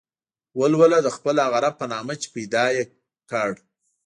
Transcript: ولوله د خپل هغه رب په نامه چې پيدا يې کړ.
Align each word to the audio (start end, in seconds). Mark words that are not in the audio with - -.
ولوله 0.59 0.97
د 1.03 1.07
خپل 1.15 1.35
هغه 1.45 1.57
رب 1.63 1.75
په 1.81 1.85
نامه 1.93 2.13
چې 2.21 2.27
پيدا 2.35 2.63
يې 2.75 2.83
کړ. 3.31 3.49